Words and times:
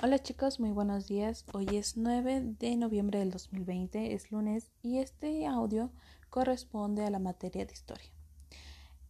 Hola 0.00 0.20
chicos, 0.20 0.60
muy 0.60 0.70
buenos 0.70 1.08
días. 1.08 1.44
Hoy 1.52 1.66
es 1.72 1.96
9 1.96 2.54
de 2.60 2.76
noviembre 2.76 3.18
del 3.18 3.32
2020, 3.32 4.14
es 4.14 4.30
lunes 4.30 4.70
y 4.80 4.98
este 4.98 5.44
audio 5.44 5.90
corresponde 6.30 7.04
a 7.04 7.10
la 7.10 7.18
materia 7.18 7.66
de 7.66 7.72
historia. 7.72 8.08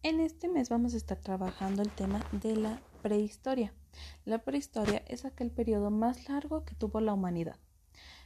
En 0.01 0.19
este 0.19 0.49
mes 0.49 0.69
vamos 0.69 0.95
a 0.95 0.97
estar 0.97 1.19
trabajando 1.19 1.83
el 1.83 1.91
tema 1.91 2.25
de 2.31 2.55
la 2.55 2.81
prehistoria. 3.03 3.71
La 4.25 4.39
prehistoria 4.39 5.03
es 5.05 5.25
aquel 5.25 5.51
periodo 5.51 5.91
más 5.91 6.27
largo 6.27 6.65
que 6.65 6.73
tuvo 6.73 7.01
la 7.01 7.13
humanidad. 7.13 7.57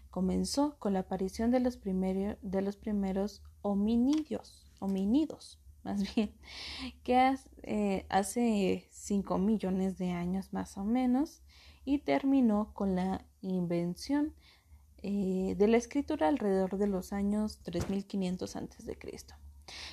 Comenzó 0.10 0.78
con 0.80 0.94
la 0.94 1.00
aparición 1.00 1.52
de 1.52 1.60
los, 1.60 1.82
de 1.84 2.74
primeros 2.78 3.44
hominidios, 3.62 4.72
hominidos, 4.80 5.60
más 5.86 6.16
bien, 6.16 6.32
que 7.04 7.36
eh, 7.64 8.06
hace 8.10 8.88
5 8.92 9.38
millones 9.38 9.98
de 9.98 10.12
años 10.12 10.54
más 10.54 10.78
o 10.78 10.84
menos 10.84 11.42
y 11.86 12.00
terminó 12.00 12.74
con 12.74 12.96
la 12.96 13.26
invención 13.42 14.34
eh, 15.02 15.56
de 15.58 15.68
la 15.68 15.78
escritura 15.78 16.30
alrededor 16.30 16.78
de 16.78 16.88
los 16.88 17.12
años 17.12 17.60
3500 17.64 18.56
a.C. 18.56 18.98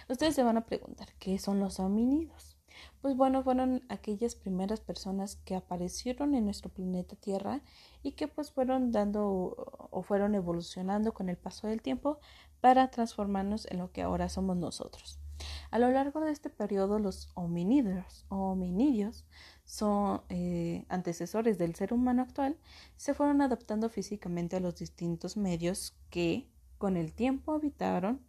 Ustedes 0.09 0.35
se 0.35 0.43
van 0.43 0.57
a 0.57 0.67
preguntar, 0.67 1.09
¿qué 1.19 1.39
son 1.39 1.59
los 1.59 1.81
homínidos? 1.81 2.57
Pues 3.03 3.17
bueno, 3.17 3.43
fueron 3.43 3.83
aquellas 3.89 4.35
primeras 4.37 4.81
personas 4.81 5.37
que 5.45 5.57
aparecieron 5.57 6.35
en 6.35 6.45
nuestro 6.45 6.71
planeta 6.71 7.17
Tierra 7.17 7.63
y 8.03 8.13
que 8.13 8.29
pues 8.29 8.53
fueron 8.53 8.93
dando 8.93 9.89
o 9.91 10.03
fueron 10.03 10.35
evolucionando 10.35 11.13
con 11.13 11.29
el 11.29 11.37
paso 11.37 11.67
del 11.67 11.83
tiempo 11.83 12.19
para 12.61 12.91
transformarnos 12.91 13.67
en 13.71 13.79
lo 13.79 13.91
que 13.93 14.03
ahora 14.03 14.29
somos 14.29 14.57
nosotros. 14.57 15.19
A 15.71 15.79
lo 15.79 15.91
largo 15.91 16.21
de 16.21 16.33
este 16.33 16.51
periodo, 16.51 16.99
los 16.99 17.29
homínidos, 17.35 18.27
hominidios 18.29 19.25
son 19.65 20.23
eh, 20.29 20.85
antecesores 20.89 21.59
del 21.59 21.75
ser 21.75 21.93
humano 21.93 22.23
actual, 22.23 22.57
se 22.97 23.15
fueron 23.15 23.41
adaptando 23.41 23.89
físicamente 23.89 24.57
a 24.57 24.61
los 24.61 24.77
distintos 24.77 25.37
medios 25.37 25.95
que 26.11 26.49
con 26.79 26.97
el 26.97 27.13
tiempo 27.13 27.53
habitaron 27.53 28.21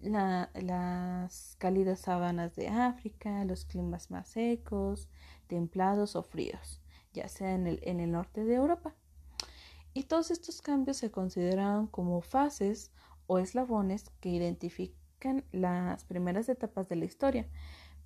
las 0.00 1.56
cálidas 1.58 2.00
sabanas 2.00 2.54
de 2.54 2.68
África, 2.68 3.44
los 3.44 3.64
climas 3.64 4.10
más 4.10 4.28
secos, 4.28 5.08
templados 5.48 6.14
o 6.14 6.22
fríos, 6.22 6.80
ya 7.12 7.28
sea 7.28 7.52
en 7.54 7.66
el, 7.66 8.10
norte 8.10 8.44
de 8.44 8.54
Europa. 8.54 8.94
Y 9.94 10.04
todos 10.04 10.30
estos 10.30 10.62
cambios 10.62 10.98
se 10.98 11.10
consideran 11.10 11.88
como 11.88 12.20
fases 12.20 12.92
o 13.26 13.38
eslabones 13.38 14.10
que 14.20 14.28
identifican 14.28 15.07
las 15.52 16.04
primeras 16.04 16.48
etapas 16.48 16.88
de 16.88 16.96
la 16.96 17.04
historia, 17.04 17.46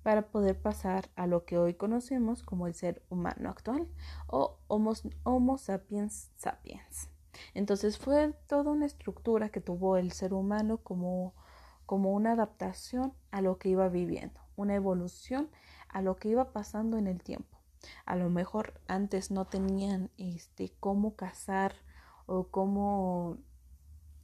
para 0.03 0.27
poder 0.27 0.61
pasar 0.61 1.09
a 1.15 1.27
lo 1.27 1.45
que 1.45 1.57
hoy 1.57 1.73
conocemos 1.73 2.43
como 2.43 2.67
el 2.67 2.75
ser 2.75 3.01
humano 3.09 3.49
actual 3.49 3.87
o 4.27 4.59
Homo, 4.67 5.57
sapiens 5.57 6.29
sapiens. 6.35 7.09
Entonces 7.53 7.97
fue 7.97 8.33
toda 8.47 8.71
una 8.71 8.85
estructura 8.85 9.49
que 9.49 9.61
tuvo 9.61 9.97
el 9.97 10.11
ser 10.11 10.33
humano 10.33 10.77
como, 10.77 11.33
como 11.85 12.13
una 12.13 12.33
adaptación 12.33 13.13
a 13.31 13.41
lo 13.41 13.57
que 13.57 13.69
iba 13.69 13.87
viviendo, 13.87 14.39
una 14.55 14.75
evolución 14.75 15.49
a 15.87 16.01
lo 16.01 16.17
que 16.17 16.29
iba 16.29 16.51
pasando 16.51 16.97
en 16.97 17.07
el 17.07 17.23
tiempo. 17.23 17.57
A 18.05 18.15
lo 18.15 18.29
mejor 18.29 18.81
antes 18.87 19.31
no 19.31 19.45
tenían 19.45 20.09
este 20.17 20.73
cómo 20.79 21.15
cazar 21.15 21.73
o 22.25 22.47
cómo 22.47 23.37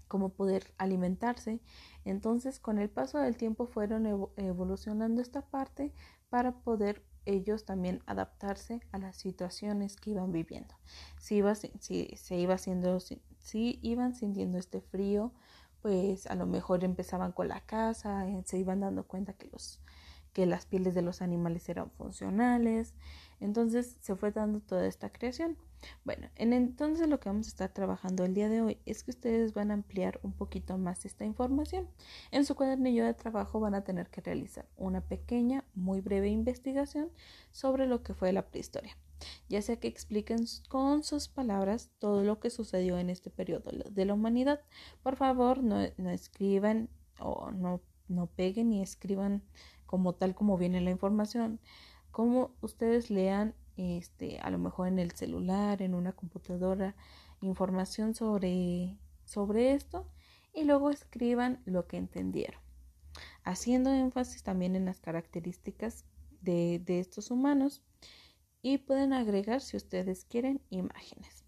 cómo 0.10 0.34
poder 0.34 0.74
alimentarse. 0.78 1.62
Entonces, 2.04 2.60
con 2.60 2.80
el 2.80 2.90
paso 2.90 3.20
del 3.20 3.38
tiempo 3.38 3.68
fueron 3.68 4.06
evolucionando 4.36 5.22
esta 5.22 5.42
parte 5.42 5.94
para 6.30 6.52
poder 6.52 7.06
ellos 7.26 7.64
también 7.64 8.02
adaptarse 8.06 8.82
a 8.92 8.98
las 8.98 9.16
situaciones 9.16 9.96
que 9.96 10.12
iban 10.12 10.32
viviendo. 10.32 10.76
Si, 11.18 11.36
iba, 11.36 11.56
si 11.56 11.70
se 12.18 12.36
iba 12.36 12.56
haciendo, 12.56 13.00
si, 13.00 13.22
iban 13.82 14.16
sintiendo 14.16 14.58
este 14.58 14.82
frío, 14.82 15.32
pues 15.82 16.28
a 16.28 16.36
lo 16.36 16.46
mejor 16.46 16.84
empezaban 16.84 17.32
con 17.32 17.48
la 17.48 17.62
casa, 17.62 18.28
eh, 18.28 18.42
se 18.46 18.58
iban 18.58 18.82
dando 18.82 19.06
cuenta 19.06 19.34
que 19.34 19.48
los 19.48 19.80
que 20.34 20.46
las 20.46 20.66
pieles 20.66 20.96
de 20.96 21.02
los 21.02 21.22
animales 21.22 21.68
eran 21.70 21.92
funcionales. 21.92 22.94
Entonces 23.40 23.98
se 24.02 24.16
fue 24.16 24.32
dando 24.32 24.60
toda 24.60 24.86
esta 24.86 25.10
creación. 25.12 25.58
Bueno, 26.04 26.28
en 26.36 26.54
entonces 26.54 27.08
lo 27.08 27.20
que 27.20 27.30
vamos 27.30 27.48
a 27.48 27.50
estar 27.50 27.70
trabajando 27.74 28.26
el 28.26 28.34
día 28.34 28.50
de 28.50 28.62
hoy 28.62 28.78
es 28.86 29.04
que 29.04 29.12
ustedes 29.12 29.54
van 29.54 29.72
a 29.72 29.76
ampliar 29.76 30.20
un 30.24 30.34
poquito 30.34 30.78
más 30.78 31.06
esta 31.06 31.26
información. 31.26 31.88
En 32.32 32.46
su 32.46 32.56
cuadernillo 32.56 33.06
de 33.06 33.14
trabajo 33.14 33.60
van 33.60 33.76
a 33.76 33.84
tener 33.84 34.10
que 34.10 34.22
realizar 34.22 34.68
una 34.78 35.02
pequeña, 35.02 35.64
muy 35.76 36.02
breve 36.02 36.30
investigación 36.30 37.10
sobre 37.52 37.86
lo 37.86 38.04
que 38.04 38.14
fue 38.14 38.34
la 38.34 38.48
prehistoria, 38.48 38.98
ya 39.48 39.62
sea 39.62 39.78
que 39.78 39.88
expliquen 39.88 40.46
con 40.68 41.04
sus 41.04 41.28
palabras 41.30 41.92
todo 42.00 42.24
lo 42.24 42.40
que 42.40 42.50
sucedió 42.50 42.98
en 42.98 43.10
este 43.10 43.30
periodo 43.30 43.72
de 43.90 44.06
la 44.06 44.14
humanidad. 44.14 44.62
Por 45.02 45.16
favor, 45.16 45.64
no, 45.64 45.80
escriban 45.80 46.90
o 47.20 47.52
no, 47.52 47.82
no 48.08 48.28
peguen 48.28 48.70
ni 48.70 48.82
escriban 48.82 49.44
como 49.90 50.14
tal 50.14 50.36
como 50.36 50.56
viene 50.56 50.82
la 50.82 50.92
información. 50.92 51.60
Como 52.12 52.52
ustedes 52.62 53.10
lean 53.10 53.56
este, 53.76 54.38
a 54.38 54.52
lo 54.52 54.60
mejor 54.60 54.88
en 54.88 55.00
el 55.00 55.14
celular, 55.14 55.82
en 55.82 55.96
una 55.96 56.12
computadora, 56.12 56.96
información 57.42 58.14
sobre, 58.14 59.00
sobre 59.26 59.74
esto 59.74 60.06
y 60.54 60.66
luego 60.66 60.92
escriban 60.92 61.64
lo 61.66 61.88
que 61.88 61.98
entendieron, 61.98 62.62
haciendo 63.44 63.92
énfasis 63.92 64.44
también 64.44 64.76
en 64.76 64.86
las 64.86 65.00
características 65.00 66.06
de, 66.42 66.80
de 66.86 67.00
estos 67.00 67.32
humanos 67.32 67.82
y 68.62 68.78
pueden 68.78 69.12
agregar, 69.12 69.60
si 69.60 69.76
ustedes 69.76 70.24
quieren, 70.24 70.62
imágenes 70.70 71.46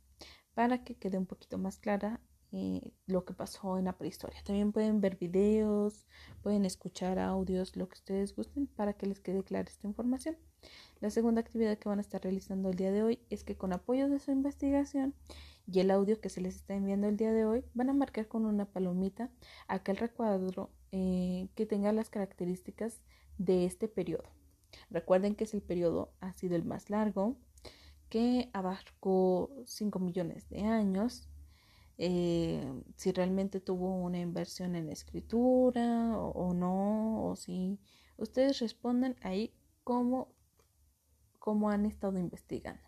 para 0.55 0.83
que 0.83 0.95
quede 0.95 1.19
un 1.19 1.27
poquito 1.27 1.59
más 1.59 1.77
clara 1.77 2.19
eh, 2.51 2.91
lo 3.05 3.23
que 3.25 3.33
pasó 3.33 3.77
en 3.77 3.85
la 3.85 3.97
prehistoria. 3.97 4.41
También 4.43 4.71
pueden 4.71 5.01
ver 5.01 5.17
videos, 5.17 6.05
pueden 6.41 6.65
escuchar 6.65 7.19
audios, 7.19 7.75
lo 7.75 7.87
que 7.87 7.95
ustedes 7.95 8.35
gusten 8.35 8.67
para 8.67 8.93
que 8.93 9.05
les 9.07 9.19
quede 9.19 9.43
clara 9.43 9.69
esta 9.69 9.87
información. 9.87 10.37
La 10.99 11.09
segunda 11.09 11.41
actividad 11.41 11.77
que 11.77 11.89
van 11.89 11.99
a 11.99 12.01
estar 12.01 12.21
realizando 12.21 12.69
el 12.69 12.75
día 12.75 12.91
de 12.91 13.03
hoy 13.03 13.19
es 13.29 13.43
que 13.43 13.57
con 13.57 13.73
apoyo 13.73 14.09
de 14.09 14.19
su 14.19 14.31
investigación 14.31 15.15
y 15.71 15.79
el 15.79 15.91
audio 15.91 16.19
que 16.19 16.29
se 16.29 16.41
les 16.41 16.55
está 16.55 16.75
enviando 16.75 17.07
el 17.07 17.17
día 17.17 17.31
de 17.31 17.45
hoy, 17.45 17.63
van 17.73 17.89
a 17.89 17.93
marcar 17.93 18.27
con 18.27 18.45
una 18.45 18.65
palomita 18.65 19.29
aquel 19.67 19.97
recuadro 19.97 20.71
eh, 20.91 21.47
que 21.55 21.65
tenga 21.65 21.93
las 21.93 22.09
características 22.09 23.01
de 23.37 23.65
este 23.65 23.87
periodo. 23.87 24.29
Recuerden 24.89 25.35
que 25.35 25.45
es 25.45 25.53
el 25.53 25.61
periodo, 25.61 26.13
ha 26.19 26.33
sido 26.33 26.55
el 26.55 26.65
más 26.65 26.89
largo, 26.89 27.37
que 28.09 28.49
abarcó 28.51 29.49
5 29.65 29.99
millones 29.99 30.49
de 30.49 30.63
años 30.63 31.29
eh, 31.97 32.65
si 32.95 33.11
realmente 33.11 33.59
tuvo 33.59 33.93
una 33.95 34.19
inversión 34.19 34.75
en 34.75 34.89
escritura 34.89 36.17
o, 36.17 36.53
no, 36.53 37.25
o 37.25 37.35
si 37.35 37.79
ustedes 38.17 38.59
responden 38.59 39.15
ahí 39.21 39.53
cómo, 39.83 40.33
cómo 41.39 41.69
han 41.69 41.85
estado 41.85 42.17
investigando. 42.17 42.81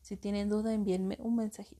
Si 0.00 0.16
tienen 0.16 0.48
duda, 0.48 0.74
envíenme 0.74 1.16
un 1.20 1.36
mensajito. 1.36 1.78